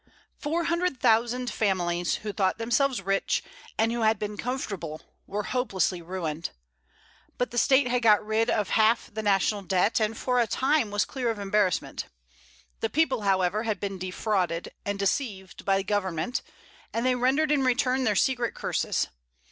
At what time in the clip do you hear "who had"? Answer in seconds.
3.91-4.17